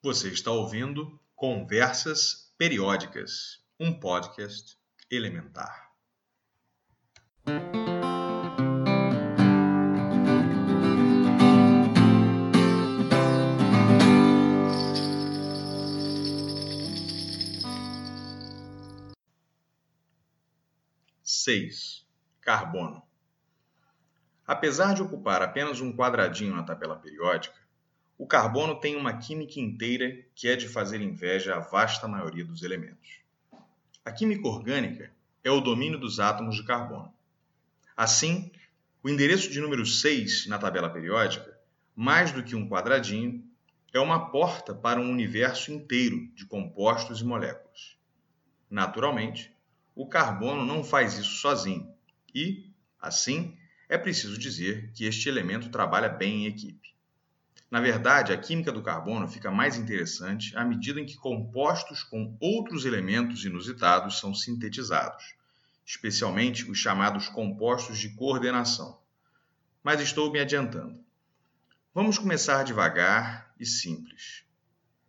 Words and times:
Você 0.00 0.28
está 0.28 0.52
ouvindo 0.52 1.20
Conversas 1.34 2.54
Periódicas, 2.56 3.60
um 3.80 3.92
podcast 3.98 4.78
elementar. 5.10 5.90
Seis. 21.24 22.06
Carbono. 22.40 23.02
Apesar 24.46 24.94
de 24.94 25.02
ocupar 25.02 25.42
apenas 25.42 25.80
um 25.80 25.92
quadradinho 25.92 26.54
na 26.54 26.62
tabela 26.62 26.94
periódica, 26.94 27.67
o 28.18 28.26
carbono 28.26 28.74
tem 28.74 28.96
uma 28.96 29.16
química 29.16 29.60
inteira 29.60 30.18
que 30.34 30.48
é 30.48 30.56
de 30.56 30.68
fazer 30.68 31.00
inveja 31.00 31.54
à 31.54 31.60
vasta 31.60 32.08
maioria 32.08 32.44
dos 32.44 32.64
elementos. 32.64 33.20
A 34.04 34.10
química 34.10 34.48
orgânica 34.48 35.12
é 35.44 35.50
o 35.52 35.60
domínio 35.60 36.00
dos 36.00 36.18
átomos 36.18 36.56
de 36.56 36.64
carbono. 36.64 37.14
Assim, 37.96 38.50
o 39.04 39.08
endereço 39.08 39.48
de 39.48 39.60
número 39.60 39.86
6 39.86 40.48
na 40.48 40.58
tabela 40.58 40.90
periódica, 40.90 41.56
mais 41.94 42.32
do 42.32 42.42
que 42.42 42.56
um 42.56 42.68
quadradinho, 42.68 43.44
é 43.94 44.00
uma 44.00 44.30
porta 44.30 44.74
para 44.74 45.00
um 45.00 45.10
universo 45.10 45.70
inteiro 45.72 46.28
de 46.34 46.44
compostos 46.44 47.20
e 47.20 47.24
moléculas. 47.24 47.96
Naturalmente, 48.68 49.54
o 49.94 50.06
carbono 50.06 50.64
não 50.66 50.82
faz 50.82 51.16
isso 51.16 51.36
sozinho 51.36 51.88
e, 52.34 52.68
assim, 53.00 53.56
é 53.88 53.96
preciso 53.96 54.36
dizer 54.36 54.90
que 54.92 55.04
este 55.04 55.28
elemento 55.28 55.70
trabalha 55.70 56.08
bem 56.08 56.44
em 56.44 56.46
equipe. 56.46 56.97
Na 57.70 57.80
verdade, 57.80 58.32
a 58.32 58.38
química 58.38 58.72
do 58.72 58.82
carbono 58.82 59.28
fica 59.28 59.50
mais 59.50 59.76
interessante 59.76 60.56
à 60.56 60.64
medida 60.64 61.00
em 61.00 61.04
que 61.04 61.16
compostos 61.16 62.02
com 62.02 62.36
outros 62.40 62.86
elementos 62.86 63.44
inusitados 63.44 64.18
são 64.18 64.34
sintetizados, 64.34 65.34
especialmente 65.84 66.70
os 66.70 66.78
chamados 66.78 67.28
compostos 67.28 67.98
de 67.98 68.08
coordenação. 68.10 68.98
Mas 69.82 70.00
estou 70.00 70.32
me 70.32 70.40
adiantando. 70.40 71.04
Vamos 71.94 72.18
começar 72.18 72.62
devagar 72.62 73.52
e 73.60 73.66
simples. 73.66 74.44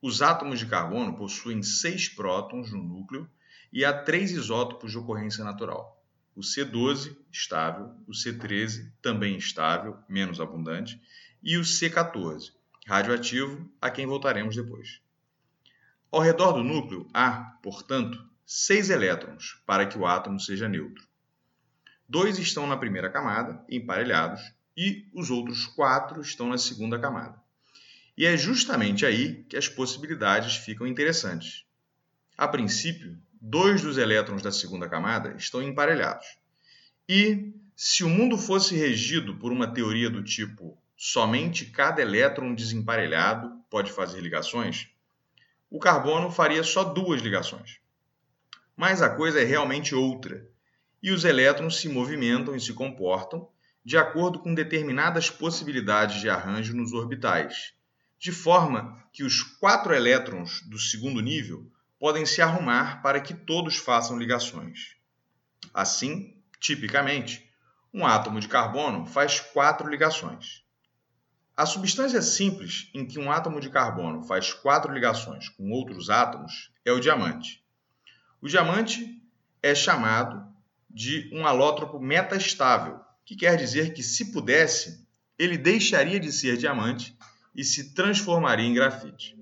Os 0.01 0.21
átomos 0.21 0.59
de 0.59 0.65
carbono 0.65 1.15
possuem 1.15 1.63
seis 1.63 2.09
prótons 2.09 2.71
no 2.71 2.83
núcleo 2.83 3.29
e 3.71 3.85
há 3.85 3.93
três 3.93 4.31
isótopos 4.31 4.91
de 4.91 4.97
ocorrência 4.97 5.43
natural 5.43 5.99
o 6.39 6.41
C12 6.41 7.17
estável, 7.29 7.93
o 8.07 8.11
C13 8.11 8.93
também 9.01 9.35
estável, 9.35 9.97
menos 10.07 10.39
abundante, 10.39 10.97
e 11.41 11.57
o 11.57 11.61
C14 11.61 12.51
radioativo, 12.89 13.71
a 13.79 13.91
quem 13.91 14.07
voltaremos 14.07 14.55
depois. 14.55 14.99
Ao 16.11 16.19
redor 16.19 16.53
do 16.53 16.63
núcleo 16.63 17.07
há, 17.13 17.55
portanto, 17.61 18.27
seis 18.43 18.89
elétrons 18.89 19.61
para 19.63 19.85
que 19.85 19.95
o 19.95 20.07
átomo 20.07 20.39
seja 20.39 20.67
neutro. 20.67 21.07
Dois 22.07 22.39
estão 22.39 22.65
na 22.65 22.75
primeira 22.75 23.07
camada, 23.07 23.63
emparelhados, 23.69 24.41
e 24.75 25.07
os 25.13 25.29
outros 25.29 25.67
quatro 25.67 26.19
estão 26.19 26.49
na 26.49 26.57
segunda 26.57 26.97
camada. 26.97 27.39
E 28.17 28.25
é 28.25 28.35
justamente 28.35 29.05
aí 29.05 29.43
que 29.43 29.55
as 29.55 29.67
possibilidades 29.67 30.55
ficam 30.55 30.87
interessantes. 30.87 31.63
A 32.35 32.47
princípio, 32.47 33.21
dois 33.39 33.83
dos 33.83 33.99
elétrons 33.99 34.41
da 34.41 34.51
segunda 34.51 34.89
camada 34.89 35.35
estão 35.37 35.61
emparelhados. 35.61 36.25
E 37.07 37.53
se 37.75 38.03
o 38.03 38.09
mundo 38.09 38.35
fosse 38.35 38.75
regido 38.75 39.35
por 39.35 39.51
uma 39.51 39.67
teoria 39.67 40.09
do 40.09 40.23
tipo 40.23 40.78
somente 41.01 41.65
cada 41.67 42.01
elétron 42.01 42.53
desemparelhado 42.53 43.63
pode 43.69 43.89
fazer 43.89 44.19
ligações, 44.19 44.89
o 45.69 45.79
carbono 45.79 46.29
faria 46.29 46.61
só 46.61 46.83
duas 46.83 47.21
ligações. 47.21 47.79
Mas 48.75 49.01
a 49.01 49.09
coisa 49.09 49.39
é 49.39 49.45
realmente 49.45 49.95
outra, 49.95 50.45
e 51.01 51.11
os 51.11 51.23
elétrons 51.23 51.77
se 51.77 51.87
movimentam 51.87 52.53
e 52.53 52.59
se 52.59 52.73
comportam 52.73 53.47
de 53.81 53.97
acordo 53.97 54.39
com 54.39 54.53
determinadas 54.53 55.29
possibilidades 55.29 56.19
de 56.19 56.29
arranjo 56.29 56.75
nos 56.75 56.91
orbitais, 56.91 57.73
de 58.19 58.33
forma 58.33 59.01
que 59.13 59.23
os 59.23 59.41
quatro 59.41 59.93
elétrons 59.93 60.61
do 60.63 60.77
segundo 60.77 61.21
nível 61.21 61.71
podem 61.97 62.25
se 62.25 62.41
arrumar 62.41 63.01
para 63.01 63.21
que 63.21 63.33
todos 63.33 63.77
façam 63.77 64.19
ligações. 64.19 64.97
Assim, 65.73 66.35
tipicamente, 66.59 67.49
um 67.93 68.05
átomo 68.05 68.37
de 68.41 68.49
carbono 68.49 69.05
faz 69.05 69.39
quatro 69.39 69.89
ligações. 69.89 70.67
A 71.59 71.65
substância 71.65 72.21
simples 72.21 72.89
em 72.93 73.05
que 73.05 73.19
um 73.19 73.29
átomo 73.29 73.59
de 73.59 73.69
carbono 73.69 74.23
faz 74.23 74.53
quatro 74.53 74.93
ligações 74.93 75.49
com 75.49 75.71
outros 75.71 76.09
átomos 76.09 76.71
é 76.85 76.91
o 76.93 77.01
diamante. 77.01 77.61
O 78.41 78.47
diamante 78.47 79.21
é 79.61 79.75
chamado 79.75 80.41
de 80.89 81.29
um 81.33 81.45
alótropo 81.45 81.99
metastável, 81.99 83.01
que 83.25 83.35
quer 83.35 83.57
dizer 83.57 83.93
que, 83.93 84.01
se 84.01 84.31
pudesse, 84.31 85.05
ele 85.37 85.57
deixaria 85.57 86.17
de 86.17 86.31
ser 86.31 86.55
diamante 86.55 87.13
e 87.53 87.65
se 87.65 87.93
transformaria 87.93 88.65
em 88.65 88.73
grafite. 88.73 89.37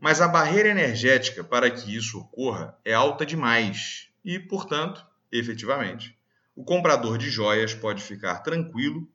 Mas 0.00 0.22
a 0.22 0.28
barreira 0.28 0.70
energética 0.70 1.44
para 1.44 1.70
que 1.70 1.94
isso 1.94 2.18
ocorra 2.18 2.78
é 2.82 2.94
alta 2.94 3.26
demais 3.26 4.08
e, 4.24 4.38
portanto, 4.38 5.06
efetivamente, 5.30 6.16
o 6.54 6.64
comprador 6.64 7.18
de 7.18 7.28
joias 7.28 7.74
pode 7.74 8.02
ficar 8.02 8.38
tranquilo, 8.38 9.06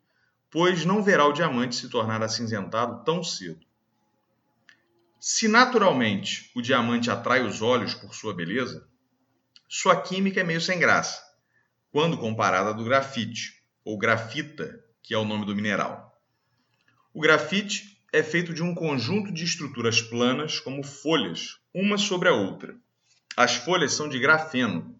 pois 0.51 0.84
não 0.84 1.01
verá 1.01 1.25
o 1.25 1.31
diamante 1.31 1.78
se 1.78 1.89
tornar 1.89 2.22
acinzentado 2.22 3.03
tão 3.06 3.23
cedo. 3.23 3.66
Se 5.19 5.47
naturalmente 5.47 6.51
o 6.53 6.62
diamante 6.62 7.09
atrai 7.09 7.41
os 7.41 7.62
olhos 7.62 7.95
por 7.95 8.13
sua 8.13 8.34
beleza, 8.34 8.85
sua 9.69 10.01
química 10.01 10.41
é 10.41 10.44
meio 10.44 10.59
sem 10.59 10.78
graça, 10.78 11.23
quando 11.89 12.17
comparada 12.17 12.73
do 12.73 12.84
grafite, 12.84 13.63
ou 13.85 13.97
grafita, 13.97 14.84
que 15.01 15.13
é 15.13 15.17
o 15.17 15.23
nome 15.23 15.45
do 15.45 15.56
mineral. 15.56 16.12
O 17.13 17.22
grafite 17.22 18.03
é 18.12 18.22
feito 18.22 18.53
de 18.53 18.62
um 18.62 18.75
conjunto 18.75 19.31
de 19.31 19.45
estruturas 19.45 20.01
planas, 20.01 20.59
como 20.59 20.83
folhas, 20.83 21.59
uma 21.73 21.97
sobre 21.97 22.28
a 22.28 22.33
outra. 22.33 22.75
As 23.38 23.56
folhas 23.56 23.94
são 23.94 24.09
de 24.09 24.19
grafeno, 24.19 25.00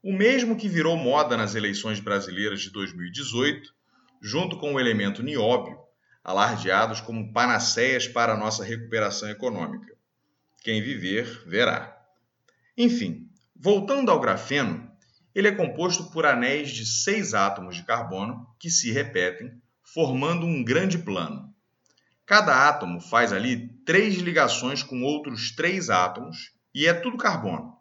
o 0.00 0.12
mesmo 0.12 0.56
que 0.56 0.68
virou 0.68 0.96
moda 0.96 1.36
nas 1.36 1.54
eleições 1.54 1.98
brasileiras 1.98 2.60
de 2.60 2.70
2018, 2.70 3.74
junto 4.24 4.56
com 4.56 4.72
o 4.72 4.80
elemento 4.80 5.22
nióbio, 5.22 5.78
alardeados 6.24 6.98
como 6.98 7.30
panaceias 7.30 8.08
para 8.08 8.32
a 8.32 8.36
nossa 8.38 8.64
recuperação 8.64 9.28
econômica. 9.28 9.94
Quem 10.62 10.80
viver, 10.80 11.44
verá. 11.46 11.94
Enfim, 12.74 13.28
voltando 13.54 14.10
ao 14.10 14.18
grafeno, 14.18 14.90
ele 15.34 15.48
é 15.48 15.52
composto 15.52 16.10
por 16.10 16.24
anéis 16.24 16.70
de 16.70 16.86
seis 16.86 17.34
átomos 17.34 17.76
de 17.76 17.82
carbono 17.82 18.46
que 18.58 18.70
se 18.70 18.90
repetem, 18.90 19.52
formando 19.82 20.46
um 20.46 20.64
grande 20.64 20.96
plano. 20.96 21.54
Cada 22.24 22.66
átomo 22.66 23.02
faz 23.02 23.30
ali 23.30 23.68
três 23.84 24.14
ligações 24.14 24.82
com 24.82 25.02
outros 25.02 25.54
três 25.54 25.90
átomos 25.90 26.50
e 26.74 26.86
é 26.86 26.94
tudo 26.94 27.18
carbono. 27.18 27.76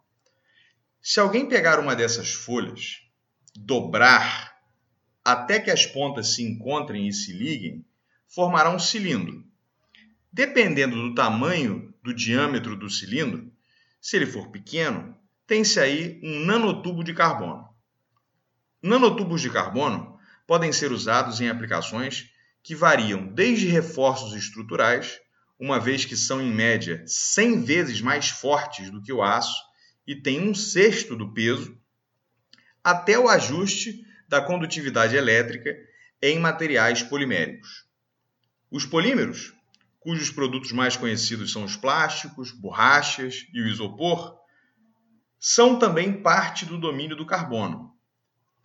Se 1.02 1.22
alguém 1.22 1.48
pegar 1.48 1.80
uma 1.80 1.96
dessas 1.96 2.34
folhas, 2.34 2.98
dobrar 3.56 4.53
até 5.24 5.60
que 5.60 5.72
as 5.72 5.86
pontas 5.86 6.34
se 6.34 6.44
encontrem 6.44 7.08
e 7.08 7.14
se 7.14 7.32
liguem, 7.32 7.86
formará 8.28 8.70
um 8.70 8.80
cilindro. 8.80 9.46
Dependendo 10.32 10.96
do 10.96 11.16
tamanho 11.16 11.94
do 12.04 12.14
diâmetro 12.14 12.76
do 12.76 12.90
cilindro, 12.90 13.52
se 14.02 14.18
ele 14.18 14.26
for 14.26 14.50
pequeno, 14.50 15.16
tem-se 15.48 15.80
aí 15.80 16.20
um 16.24 16.46
nanotubo 16.46 17.04
de 17.04 17.14
carbono. 17.14 17.70
Nanotubos 18.82 19.42
de 19.42 19.50
carbono 19.50 20.18
podem 20.46 20.74
ser 20.74 20.92
usados 20.92 21.40
em 21.40 21.48
aplicações 21.48 22.30
que 22.62 22.76
variam 22.76 23.28
desde 23.28 23.68
reforços 23.68 24.34
estruturais, 24.34 25.20
uma 25.58 25.80
vez 25.80 26.04
que 26.04 26.18
são 26.18 26.42
em 26.42 26.52
média 26.52 27.04
100 27.06 27.64
vezes 27.64 28.02
mais 28.02 28.30
fortes 28.30 28.90
do 28.90 29.02
que 29.02 29.14
o 29.14 29.22
aço 29.22 29.62
e 30.06 30.16
têm 30.16 30.42
um 30.42 30.54
sexto 30.54 31.16
do 31.16 31.34
peso, 31.34 31.78
até 32.84 33.18
o 33.18 33.30
ajuste 33.30 34.04
da 34.34 34.42
condutividade 34.42 35.16
elétrica 35.16 35.78
em 36.20 36.40
materiais 36.40 37.04
poliméricos. 37.04 37.86
Os 38.72 38.84
polímeros, 38.84 39.54
cujos 40.00 40.32
produtos 40.32 40.72
mais 40.72 40.98
conhecidos 40.98 41.52
são 41.52 41.64
os 41.64 41.78
plásticos, 41.78 42.52
borrachas 42.52 43.46
e 43.54 43.62
o 43.62 43.68
isopor, 43.68 44.36
são 45.40 45.78
também 45.78 46.12
parte 46.24 46.66
do 46.66 46.80
domínio 46.80 47.16
do 47.16 47.28
carbono, 47.28 47.96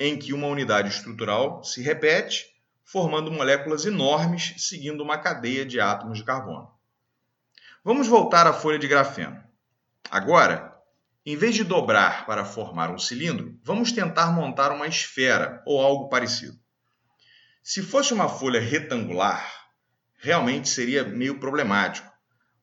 em 0.01 0.19
que 0.19 0.33
uma 0.33 0.47
unidade 0.47 0.89
estrutural 0.89 1.63
se 1.63 1.83
repete 1.83 2.47
formando 2.83 3.31
moléculas 3.31 3.85
enormes 3.85 4.55
seguindo 4.57 5.03
uma 5.03 5.19
cadeia 5.19 5.67
de 5.67 5.79
átomos 5.79 6.17
de 6.17 6.25
carbono. 6.25 6.71
Vamos 7.85 8.09
voltar 8.09 8.47
à 8.47 8.55
folha 8.55 8.79
de 8.79 8.89
grafeno. 8.89 9.45
Agora, 10.11 10.68
em 11.25 11.37
vez 11.37 11.55
de 11.55 11.65
dobrar 11.65 12.27
para 12.27 12.45
formar 12.45 12.91
um 12.91 12.99
cilindro, 12.99 13.59
vamos 13.63 13.93
tentar 13.93 14.33
montar 14.33 14.73
uma 14.73 14.87
esfera 14.87 15.63
ou 15.67 15.81
algo 15.81 16.09
parecido. 16.09 16.59
Se 17.63 17.83
fosse 17.83 18.15
uma 18.15 18.29
folha 18.29 18.61
retangular, 18.61 19.47
realmente 20.17 20.69
seria 20.69 21.05
meio 21.05 21.39
problemático, 21.39 22.11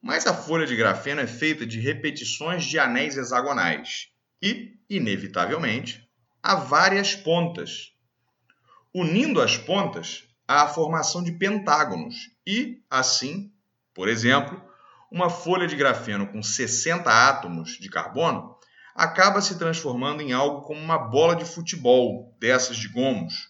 mas 0.01 0.27
a 0.27 0.33
folha 0.33 0.65
de 0.65 0.75
grafeno 0.75 1.21
é 1.21 1.27
feita 1.27 1.65
de 1.65 1.79
repetições 1.79 2.65
de 2.65 2.77
anéis 2.79 3.17
hexagonais 3.17 4.09
e, 4.41 4.77
inevitavelmente, 4.89 6.07
há 6.41 6.55
várias 6.55 7.15
pontas. 7.15 7.93
Unindo 8.93 9.41
as 9.41 9.57
pontas, 9.57 10.23
há 10.47 10.63
a 10.63 10.67
formação 10.67 11.23
de 11.23 11.31
pentágonos 11.31 12.31
e, 12.45 12.83
assim, 12.89 13.51
por 13.93 14.07
exemplo, 14.07 14.61
uma 15.11 15.29
folha 15.29 15.67
de 15.67 15.75
grafeno 15.75 16.27
com 16.27 16.41
60 16.41 17.09
átomos 17.09 17.71
de 17.79 17.89
carbono 17.89 18.55
acaba 18.95 19.41
se 19.41 19.57
transformando 19.57 20.21
em 20.21 20.31
algo 20.31 20.61
como 20.61 20.79
uma 20.79 20.97
bola 20.97 21.35
de 21.35 21.43
futebol, 21.43 22.33
dessas 22.39 22.77
de 22.77 22.87
gomos, 22.87 23.49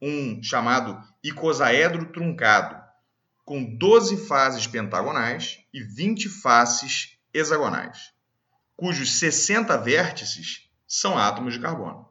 um 0.00 0.42
chamado 0.42 0.98
icosaedro 1.22 2.12
truncado, 2.12 2.82
com 3.44 3.76
12 3.76 4.26
faces 4.26 4.66
pentagonais 4.66 5.58
e 5.72 5.82
20 5.82 6.28
faces 6.28 7.18
hexagonais, 7.32 8.12
cujos 8.76 9.18
60 9.18 9.76
vértices 9.78 10.68
são 10.86 11.18
átomos 11.18 11.54
de 11.54 11.60
carbono. 11.60 12.08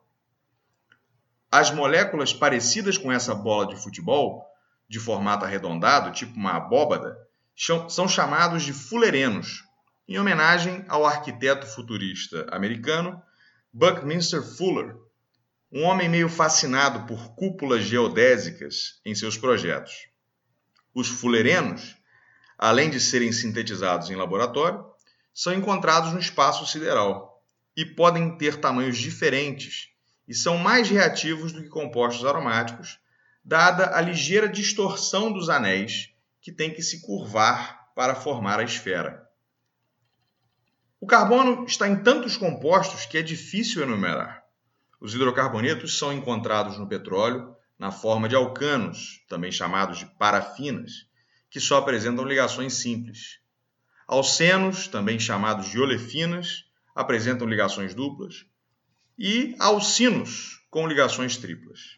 As 1.51 1.71
moléculas 1.71 2.33
parecidas 2.33 2.97
com 2.97 3.11
essa 3.11 3.33
bola 3.33 3.67
de 3.67 3.75
futebol, 3.75 4.45
de 4.87 4.99
formato 4.99 5.45
arredondado, 5.45 6.11
tipo 6.11 6.35
uma 6.35 6.57
abóbada, 6.57 7.17
são 7.89 8.07
chamados 8.07 8.63
de 8.63 8.73
fullerenos, 8.73 9.63
em 10.07 10.19
homenagem 10.19 10.85
ao 10.87 11.05
arquiteto 11.05 11.65
futurista 11.65 12.45
americano 12.51 13.21
Buckminster 13.73 14.43
Fuller, 14.43 14.95
um 15.71 15.83
homem 15.83 16.07
meio 16.07 16.29
fascinado 16.29 17.05
por 17.05 17.35
cúpulas 17.35 17.83
geodésicas 17.83 18.99
em 19.05 19.15
seus 19.15 19.37
projetos. 19.37 20.07
Os 20.93 21.07
fullerenos, 21.07 21.95
além 22.57 22.89
de 22.89 22.99
serem 22.99 23.31
sintetizados 23.31 24.09
em 24.09 24.15
laboratório, 24.15 24.85
são 25.33 25.53
encontrados 25.53 26.13
no 26.13 26.19
espaço 26.19 26.65
sideral 26.65 27.43
e 27.75 27.85
podem 27.85 28.37
ter 28.37 28.57
tamanhos 28.57 28.97
diferentes 28.97 29.89
e 30.27 30.33
são 30.33 30.57
mais 30.57 30.89
reativos 30.89 31.51
do 31.51 31.61
que 31.61 31.69
compostos 31.69 32.25
aromáticos, 32.25 32.97
dada 33.43 33.95
a 33.95 34.01
ligeira 34.01 34.47
distorção 34.47 35.31
dos 35.31 35.49
anéis 35.49 36.14
que 36.45 36.51
têm 36.51 36.71
que 36.71 36.83
se 36.83 37.01
curvar 37.01 37.91
para 37.95 38.13
formar 38.13 38.59
a 38.59 38.63
esfera. 38.63 39.27
O 41.01 41.07
carbono 41.07 41.65
está 41.65 41.87
em 41.87 42.03
tantos 42.03 42.37
compostos 42.37 43.03
que 43.03 43.17
é 43.17 43.23
difícil 43.23 43.81
enumerar. 43.81 44.43
Os 45.01 45.15
hidrocarbonetos 45.15 45.97
são 45.97 46.13
encontrados 46.13 46.77
no 46.77 46.87
petróleo 46.87 47.55
na 47.79 47.91
forma 47.91 48.29
de 48.29 48.35
alcanos, 48.35 49.25
também 49.27 49.51
chamados 49.51 49.97
de 49.97 50.05
parafinas, 50.19 51.07
que 51.49 51.59
só 51.59 51.77
apresentam 51.77 52.23
ligações 52.23 52.75
simples. 52.75 53.39
Alcenos, 54.07 54.87
também 54.87 55.19
chamados 55.19 55.67
de 55.67 55.79
olefinas, 55.79 56.65
apresentam 56.93 57.47
ligações 57.47 57.95
duplas. 57.95 58.45
E 59.17 59.55
alcinos, 59.57 60.63
com 60.69 60.87
ligações 60.87 61.37
triplas. 61.37 61.97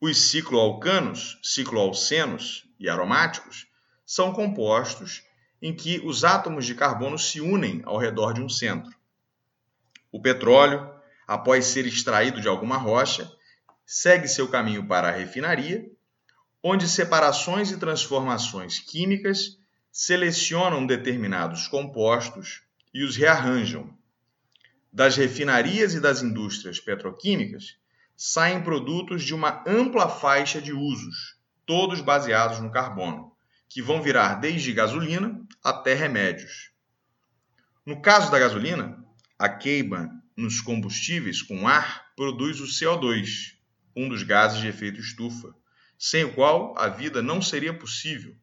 Os 0.00 0.30
cicloalcanos, 0.30 1.40
cicloalcenos 1.42 2.68
e 2.78 2.88
aromáticos 2.88 3.66
são 4.06 4.32
compostos 4.32 5.24
em 5.60 5.74
que 5.74 5.98
os 6.04 6.22
átomos 6.22 6.64
de 6.64 6.74
carbono 6.76 7.18
se 7.18 7.40
unem 7.40 7.82
ao 7.84 7.98
redor 7.98 8.32
de 8.32 8.40
um 8.40 8.48
centro. 8.48 8.96
O 10.12 10.22
petróleo, 10.22 10.88
após 11.26 11.66
ser 11.66 11.84
extraído 11.84 12.40
de 12.40 12.46
alguma 12.46 12.76
rocha, 12.76 13.28
segue 13.84 14.28
seu 14.28 14.46
caminho 14.46 14.86
para 14.86 15.08
a 15.08 15.10
refinaria, 15.10 15.90
onde 16.62 16.88
separações 16.88 17.72
e 17.72 17.76
transformações 17.76 18.78
químicas 18.78 19.58
selecionam 19.90 20.86
determinados 20.86 21.66
compostos 21.66 22.62
e 22.94 23.02
os 23.02 23.16
rearranjam. 23.16 23.92
Das 24.92 25.16
refinarias 25.16 25.92
e 25.94 26.00
das 26.00 26.22
indústrias 26.22 26.78
petroquímicas 26.78 27.76
saem 28.20 28.60
produtos 28.60 29.22
de 29.22 29.32
uma 29.32 29.62
ampla 29.64 30.08
faixa 30.08 30.60
de 30.60 30.72
usos, 30.72 31.36
todos 31.64 32.00
baseados 32.00 32.58
no 32.58 32.68
carbono, 32.68 33.30
que 33.68 33.80
vão 33.80 34.02
virar 34.02 34.34
desde 34.40 34.72
gasolina 34.72 35.40
até 35.62 35.94
remédios. 35.94 36.72
No 37.86 38.02
caso 38.02 38.28
da 38.28 38.38
gasolina, 38.40 38.98
a 39.38 39.48
queima 39.48 40.10
nos 40.36 40.60
combustíveis 40.60 41.42
com 41.42 41.68
ar 41.68 42.08
produz 42.16 42.60
o 42.60 42.64
CO2, 42.64 43.54
um 43.94 44.08
dos 44.08 44.24
gases 44.24 44.60
de 44.60 44.66
efeito 44.66 44.98
estufa, 44.98 45.54
sem 45.96 46.24
o 46.24 46.34
qual 46.34 46.74
a 46.76 46.88
vida 46.88 47.22
não 47.22 47.40
seria 47.40 47.72
possível 47.72 48.34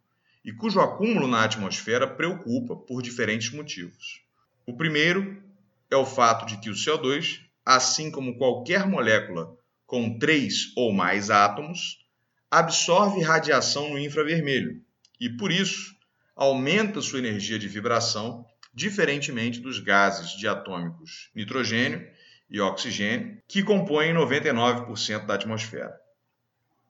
e 0.46 0.54
cujo 0.54 0.80
acúmulo 0.80 1.28
na 1.28 1.44
atmosfera 1.44 2.08
preocupa 2.08 2.78
por 2.78 3.02
diferentes 3.02 3.52
motivos. 3.52 4.22
O 4.66 4.78
primeiro 4.78 5.44
é 5.92 5.98
o 5.98 6.06
fato 6.06 6.46
de 6.46 6.62
que 6.62 6.70
o 6.70 6.74
CO2, 6.74 7.42
assim 7.66 8.10
como 8.10 8.38
qualquer 8.38 8.88
molécula 8.88 9.54
com 9.86 10.18
três 10.18 10.74
ou 10.76 10.92
mais 10.92 11.30
átomos, 11.30 12.06
absorve 12.50 13.22
radiação 13.22 13.90
no 13.90 14.00
infravermelho 14.00 14.82
e, 15.20 15.30
por 15.30 15.52
isso, 15.52 15.96
aumenta 16.36 17.02
sua 17.02 17.20
energia 17.20 17.58
de 17.58 17.68
vibração, 17.68 18.46
diferentemente 18.74 19.60
dos 19.60 19.80
gases 19.80 20.32
diatômicos 20.38 21.30
nitrogênio 21.34 22.06
e 22.50 22.60
oxigênio, 22.60 23.42
que 23.48 23.64
compõem 23.64 24.14
99% 24.14 25.26
da 25.26 25.36
atmosfera. 25.36 25.96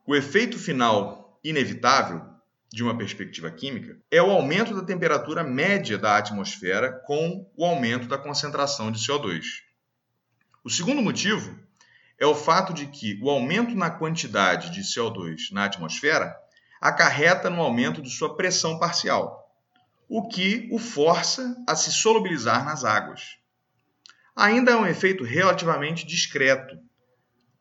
O 0.06 0.16
efeito 0.16 0.58
final 0.58 1.40
inevitável 1.44 2.22
de 2.72 2.84
uma 2.84 2.98
perspectiva 2.98 3.50
química 3.52 3.98
é 4.12 4.22
o 4.22 4.32
aumento 4.32 4.76
da 4.76 4.84
temperatura 4.84 5.44
média 5.44 5.98
da 5.98 6.18
atmosfera 6.18 6.92
com 7.06 7.50
o 7.56 7.66
aumento 7.66 8.08
da 8.08 8.18
concentração 8.18 8.92
de 8.92 9.00
CO2. 9.00 9.44
O 10.64 10.70
segundo 10.70 11.02
motivo 11.02 11.58
é 12.20 12.26
o 12.26 12.36
fato 12.36 12.74
de 12.74 12.88
que 12.88 13.20
o 13.22 13.30
aumento 13.30 13.76
na 13.76 13.90
quantidade 13.90 14.70
de 14.72 14.82
CO2 14.82 15.52
na 15.52 15.66
atmosfera 15.66 16.36
acarreta 16.80 17.50
no 17.50 17.62
aumento 17.62 18.02
de 18.02 18.10
sua 18.10 18.36
pressão 18.36 18.80
parcial, 18.80 19.50
o 20.08 20.28
que 20.28 20.70
o 20.72 20.78
força 20.78 21.56
a 21.68 21.76
se 21.76 21.92
solubilizar 21.92 22.64
nas 22.64 22.84
águas. 22.84 23.38
Ainda 24.36 24.72
é 24.72 24.76
um 24.76 24.86
efeito 24.86 25.24
relativamente 25.24 26.06
discreto, 26.06 26.78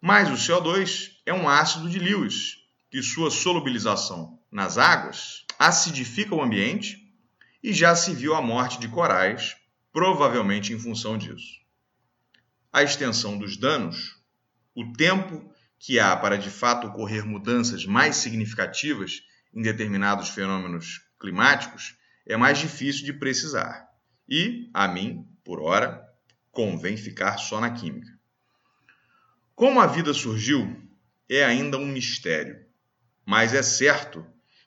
mas 0.01 0.29
o 0.29 0.35
CO2 0.35 1.11
é 1.25 1.33
um 1.33 1.49
ácido 1.49 1.89
de 1.89 1.99
Lewis, 1.99 2.65
e 2.95 3.03
sua 3.03 3.29
solubilização 3.29 4.39
nas 4.53 4.79
águas 4.79 5.45
acidifica 5.59 6.33
o 6.33 6.41
ambiente 6.41 7.13
e 7.61 7.73
já 7.73 7.97
se 7.97 8.15
viu 8.15 8.35
a 8.37 8.41
morte 8.41 8.79
de 8.79 8.87
corais, 8.87 9.57
provavelmente 9.93 10.73
em 10.73 10.79
função 10.79 11.19
disso. 11.19 11.59
A 12.73 12.85
extensão 12.85 13.37
dos 13.37 13.57
danos, 13.57 14.17
o 14.75 14.93
tempo 14.93 15.51
que 15.79 15.99
há 15.99 16.17
para 16.17 16.37
de 16.37 16.51
fato 16.51 16.87
ocorrer 16.87 17.25
mudanças 17.25 17.85
mais 17.85 18.17
significativas 18.17 19.23
em 19.53 19.63
determinados 19.63 20.31
fenômenos 20.31 21.03
climáticos 21.21 21.97
é 22.27 22.37
mais 22.37 22.59
difícil 22.59 23.05
de 23.05 23.13
precisar. 23.13 23.89
E, 24.29 24.71
a 24.73 24.89
mim, 24.89 25.29
por 25.45 25.61
hora, 25.61 26.03
convém 26.51 26.97
ficar 26.97 27.37
só 27.37 27.61
na 27.61 27.71
química. 27.71 28.11
Como 29.55 29.79
a 29.79 29.87
vida 29.87 30.13
surgiu 30.13 30.83
é 31.29 31.45
ainda 31.45 31.79
um 31.79 31.87
mistério, 31.87 32.65
mas 33.25 33.55
é 33.55 33.63
certo 33.63 34.27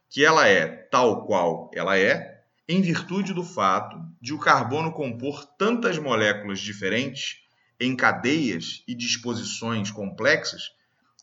que 0.10 0.24
ela 0.24 0.48
é 0.48 0.68
tal 0.68 1.26
qual 1.26 1.70
ela 1.74 1.98
é 1.98 2.44
em 2.68 2.82
virtude 2.82 3.34
do 3.34 3.44
fato 3.44 3.98
de 4.22 4.34
o 4.34 4.40
carbono 4.40 4.92
compor 4.92 5.46
tantas 5.58 5.98
moléculas 5.98 6.60
diferentes 6.60 7.47
em 7.80 7.96
cadeias 7.96 8.84
e 8.88 8.96
disposições 8.96 9.92
complexas 9.92 10.72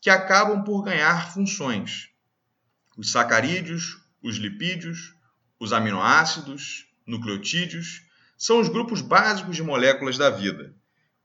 que 0.00 0.10
acabam 0.10 0.62
por 0.62 0.82
ganhar 0.82 1.32
funções. 1.32 2.10
Os 2.96 3.10
sacarídeos, 3.10 3.98
os 4.22 4.36
lipídios, 4.36 5.14
os 5.58 5.72
aminoácidos, 5.72 6.86
nucleotídeos, 7.06 8.02
são 8.36 8.60
os 8.60 8.68
grupos 8.68 9.00
básicos 9.00 9.56
de 9.56 9.62
moléculas 9.62 10.18
da 10.18 10.30
vida, 10.30 10.74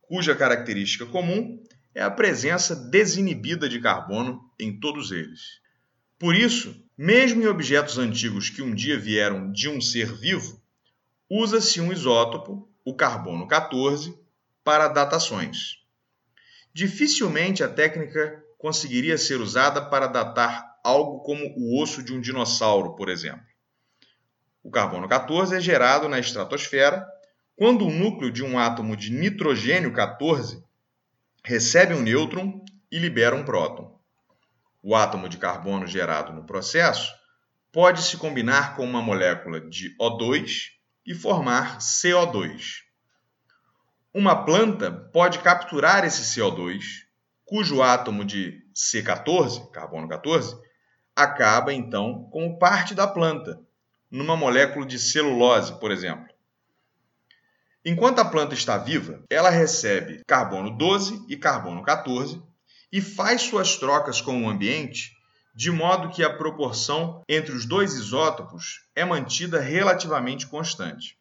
cuja 0.02 0.36
característica 0.36 1.06
comum 1.06 1.62
é 1.94 2.02
a 2.02 2.10
presença 2.10 2.76
desinibida 2.76 3.68
de 3.68 3.80
carbono 3.80 4.50
em 4.60 4.80
todos 4.80 5.12
eles. 5.12 5.60
Por 6.18 6.36
isso, 6.36 6.76
mesmo 6.98 7.42
em 7.42 7.48
objetos 7.48 7.98
antigos 7.98 8.50
que 8.50 8.62
um 8.62 8.74
dia 8.74 8.98
vieram 9.00 9.52
de 9.52 9.70
um 9.70 9.82
ser 9.82 10.14
vivo, 10.14 10.62
usa-se 11.30 11.80
um 11.80 11.92
isótopo, 11.92 12.70
o 12.84 12.94
carbono 12.94 13.48
14, 13.48 14.18
para 14.70 14.88
datações. 14.88 15.80
Dificilmente 16.72 17.64
a 17.64 17.68
técnica 17.68 18.40
conseguiria 18.60 19.18
ser 19.18 19.42
usada 19.42 19.82
para 19.82 20.06
datar 20.06 20.76
algo 20.84 21.22
como 21.22 21.44
o 21.58 21.82
osso 21.82 22.04
de 22.04 22.14
um 22.14 22.22
dinossauro, 22.22 22.96
por 22.96 23.10
exemplo. 23.10 23.42
O 24.62 24.70
carbono 24.70 25.10
14 25.10 25.56
é 25.56 25.60
gerado 25.60 26.08
na 26.08 26.20
estratosfera 26.20 27.04
quando 27.56 27.88
o 27.88 27.90
núcleo 27.90 28.32
de 28.32 28.44
um 28.44 28.60
átomo 28.60 28.96
de 28.96 29.12
nitrogênio 29.12 29.92
14 29.92 30.64
recebe 31.44 31.96
um 31.96 32.04
nêutron 32.04 32.64
e 32.92 33.00
libera 33.00 33.36
um 33.36 33.44
próton. 33.44 34.00
O 34.84 34.96
átomo 34.96 35.28
de 35.28 35.40
carbono 35.40 35.88
gerado 35.88 36.32
no 36.32 36.44
processo 36.44 37.12
pode 37.72 38.04
se 38.04 38.18
combinar 38.18 38.76
com 38.76 38.86
uma 38.86 39.02
molécula 39.02 39.60
de 39.60 39.98
O2 39.98 40.68
e 41.08 41.16
formar 41.16 41.80
CO2. 41.80 42.88
Uma 44.14 44.44
planta 44.44 44.92
pode 44.92 45.40
capturar 45.40 46.04
esse 46.04 46.24
CO2, 46.24 46.82
cujo 47.46 47.82
átomo 47.82 48.26
de 48.26 48.60
C14, 48.74 49.70
carbono 49.72 50.08
14, 50.08 50.58
acaba 51.16 51.74
então 51.74 52.28
como 52.32 52.58
parte 52.58 52.96
da 52.96 53.06
planta, 53.06 53.60
numa 54.10 54.36
molécula 54.36 54.86
de 54.86 54.98
celulose, 54.98 55.80
por 55.80 55.92
exemplo. 55.92 56.28
Enquanto 57.86 58.20
a 58.20 58.26
planta 58.26 58.56
está 58.56 58.78
viva, 58.78 59.24
ela 59.30 59.50
recebe 59.50 60.24
carbono 60.26 60.76
12 60.76 61.26
e 61.30 61.38
carbono 61.38 61.84
14 61.84 62.42
e 62.92 63.02
faz 63.02 63.44
suas 63.44 63.78
trocas 63.78 64.20
com 64.22 64.44
o 64.44 64.50
ambiente 64.50 65.18
de 65.54 65.70
modo 65.72 66.10
que 66.10 66.24
a 66.24 66.34
proporção 66.34 67.24
entre 67.28 67.54
os 67.54 67.66
dois 67.66 67.94
isótopos 67.94 68.86
é 68.96 69.04
mantida 69.04 69.60
relativamente 69.60 70.48
constante. 70.48 71.18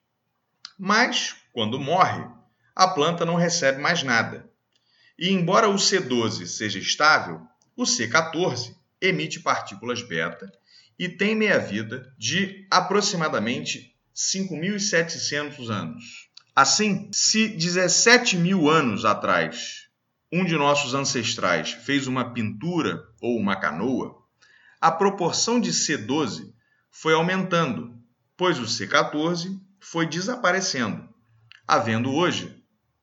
Mas, 0.79 1.37
quando 1.53 1.79
morre, 1.79 2.25
a 2.79 2.87
planta 2.87 3.27
não 3.27 3.35
recebe 3.35 3.81
mais 3.81 4.05
nada. 4.05 4.49
E 5.19 5.31
embora 5.31 5.69
o 5.69 5.75
C12 5.75 6.47
seja 6.47 6.79
estável, 6.79 7.41
o 7.77 7.83
C14 7.83 8.73
emite 9.01 9.41
partículas 9.41 10.01
beta 10.01 10.49
e 10.97 11.09
tem 11.09 11.35
meia-vida 11.35 12.15
de 12.17 12.69
aproximadamente 12.71 13.97
5.700 14.15 15.69
anos. 15.69 16.29
Assim, 16.55 17.11
se 17.13 17.49
17 17.49 18.37
mil 18.37 18.71
anos 18.71 19.05
atrás 19.05 19.89
um 20.31 20.45
de 20.45 20.55
nossos 20.55 20.95
ancestrais 20.95 21.73
fez 21.73 22.07
uma 22.07 22.33
pintura 22.33 23.03
ou 23.21 23.37
uma 23.37 23.57
canoa, 23.57 24.23
a 24.81 24.93
proporção 24.93 25.59
de 25.59 25.73
C12 25.73 26.53
foi 26.93 27.13
aumentando, 27.13 27.99
pois 28.37 28.61
o 28.61 28.67
C14 28.67 29.61
foi 29.81 30.07
desaparecendo, 30.07 31.09
havendo 31.67 32.15
hoje 32.15 32.58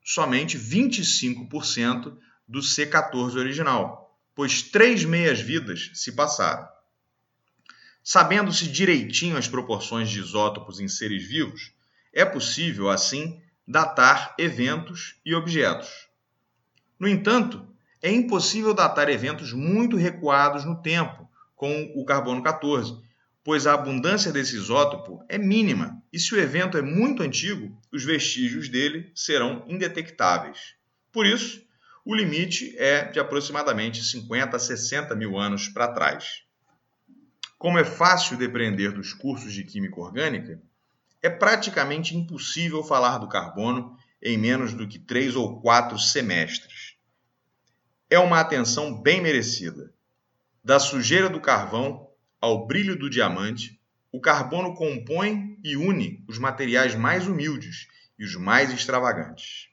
somente 0.06 0.56
25% 0.56 2.16
do 2.48 2.60
C14 2.60 3.36
original, 3.38 4.16
pois 4.36 4.62
três 4.62 5.04
meias-vidas 5.04 5.90
se 5.96 6.12
passaram. 6.12 6.68
Sabendo-se 8.04 8.68
direitinho 8.68 9.36
as 9.36 9.48
proporções 9.48 10.12
de 10.12 10.20
isótopos 10.20 10.80
em 10.80 10.88
seres 10.88 11.28
vivos, 11.28 11.74
é 12.14 12.24
possível, 12.24 12.92
assim, 12.92 13.42
datar 13.68 14.36
eventos 14.38 15.16
e 15.26 15.34
objetos. 15.34 15.90
No 17.00 17.08
entanto, 17.08 17.68
é 18.00 18.12
impossível 18.12 18.76
datar 18.76 19.10
eventos 19.10 19.52
muito 19.54 19.98
recuados 19.98 20.64
no 20.64 20.80
tempo 20.84 21.28
com 21.56 21.92
o 21.96 22.06
carbono 22.06 22.44
14, 22.44 23.02
pois 23.46 23.68
a 23.68 23.76
abundância 23.76 24.32
desse 24.32 24.56
isótopo 24.56 25.24
é 25.30 25.38
mínima 25.38 26.02
e 26.12 26.20
se 26.20 26.34
o 26.34 26.40
evento 26.40 26.80
é 26.80 26.82
muito 26.82 27.22
antigo, 27.22 27.80
os 27.94 28.04
vestígios 28.04 28.68
dele 28.68 29.12
serão 29.14 29.64
indetectáveis. 29.68 30.74
Por 31.12 31.28
isso, 31.28 31.64
o 32.04 32.16
limite 32.16 32.76
é 32.76 33.06
de 33.06 33.20
aproximadamente 33.20 34.04
50 34.04 34.58
a 34.58 34.60
60 34.60 35.16
mil 35.16 35.38
anos 35.38 35.70
para 35.70 35.94
trás. 35.94 36.42
Como 37.60 37.78
é 37.78 37.86
fácil 37.86 38.36
depreender 38.36 38.92
dos 38.92 39.14
cursos 39.14 39.54
de 39.54 39.64
química 39.64 40.02
orgânica, 40.02 40.60
é 41.22 41.30
praticamente 41.30 42.18
impossível 42.18 42.84
falar 42.84 43.20
do 43.20 43.30
carbono 43.30 43.96
em 44.24 44.40
menos 44.40 44.74
do 44.74 44.88
que 44.88 44.98
três 44.98 45.36
ou 45.36 45.62
quatro 45.62 46.00
semestres. 46.00 46.96
É 48.10 48.18
uma 48.18 48.40
atenção 48.40 49.00
bem 49.00 49.22
merecida. 49.22 49.94
Da 50.64 50.80
sujeira 50.80 51.30
do 51.30 51.40
carvão 51.40 52.10
ao 52.40 52.68
brilho 52.68 52.98
do 52.98 53.10
diamante, 53.10 53.80
o 54.12 54.20
carbono 54.20 54.74
compõe 54.74 55.58
e 55.64 55.76
une 55.76 56.24
os 56.28 56.38
materiais 56.38 56.96
mais 56.96 57.28
humildes 57.28 57.88
e 58.18 58.24
os 58.24 58.36
mais 58.36 58.72
extravagantes. 58.72 59.70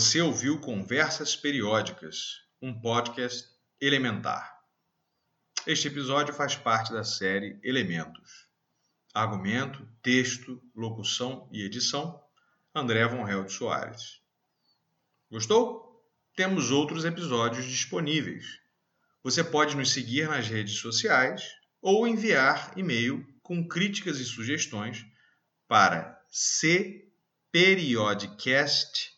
Você 0.00 0.22
ouviu 0.22 0.60
Conversas 0.60 1.34
Periódicas, 1.34 2.44
um 2.62 2.80
podcast 2.80 3.48
elementar. 3.80 4.56
Este 5.66 5.88
episódio 5.88 6.32
faz 6.32 6.54
parte 6.54 6.92
da 6.92 7.02
série 7.02 7.58
Elementos. 7.64 8.46
Argumento, 9.12 9.84
texto, 10.00 10.62
locução 10.72 11.50
e 11.52 11.64
edição, 11.64 12.22
André 12.72 13.08
Von 13.08 13.28
Held 13.28 13.52
Soares. 13.52 14.20
Gostou? 15.28 16.08
Temos 16.36 16.70
outros 16.70 17.04
episódios 17.04 17.64
disponíveis. 17.64 18.60
Você 19.24 19.42
pode 19.42 19.76
nos 19.76 19.90
seguir 19.90 20.28
nas 20.28 20.46
redes 20.46 20.78
sociais 20.78 21.42
ou 21.82 22.06
enviar 22.06 22.72
e-mail 22.76 23.26
com 23.42 23.66
críticas 23.66 24.20
e 24.20 24.24
sugestões 24.24 25.04
para 25.66 26.24
cperiodcast.com 26.30 29.17